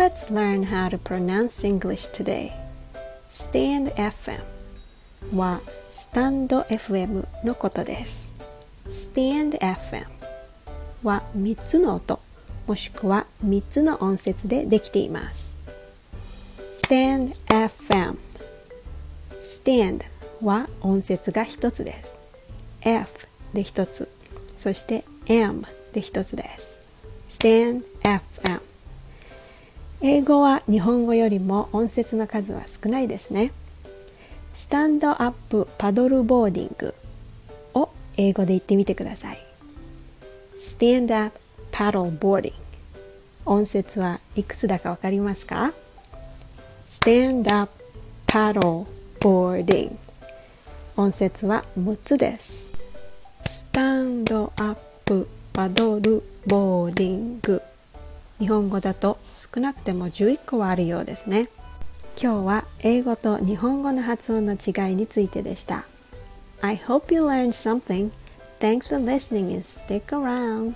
[0.00, 2.52] Let's learn how to pronounce English today.
[3.28, 4.40] Stand FM
[5.36, 5.60] は
[5.90, 8.32] スタンド FM のことです。
[8.86, 10.06] Stand FM
[11.02, 12.18] は3つの音
[12.66, 15.60] もしくは3つの音節でできています。
[16.86, 18.16] Stand FM
[19.42, 20.04] Stand
[20.40, 22.18] は音節が1つです。
[22.80, 24.08] F で1つ、
[24.56, 25.62] そして M
[25.92, 26.80] で1つです。
[27.26, 28.29] Stand FM
[30.02, 33.52] 英語は日本語よりも音節の数は少ないですね。
[34.54, 36.94] スタンドアップパドルボーディング
[37.74, 39.38] を英語で言ってみてください。
[40.56, 41.38] Stand up
[41.70, 42.54] paddle boarding
[43.44, 45.74] 音節はいくつだかわかりますか
[46.86, 47.70] ?Stand up
[48.26, 48.86] paddle
[49.20, 49.94] boarding
[50.96, 52.70] 音節は6つです。
[53.44, 57.60] スタンドアップパドルボーディング
[58.40, 59.18] 日本語だと
[59.54, 61.48] 少なくても11個はあるようですね
[62.20, 65.84] 今日は英語と日本語の発音の違いについてでした
[66.62, 68.10] I hope you learned something
[68.58, 70.74] Thanks for listening and stick around